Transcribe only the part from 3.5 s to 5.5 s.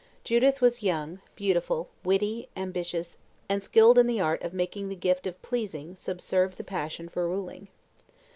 skilled in the art of making the gift of